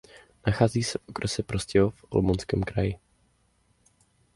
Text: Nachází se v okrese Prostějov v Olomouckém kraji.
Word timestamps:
Nachází 0.47 0.83
se 0.83 0.97
v 0.97 1.09
okrese 1.09 1.43
Prostějov 1.43 1.95
v 1.95 2.05
Olomouckém 2.09 2.63
kraji. 2.63 2.99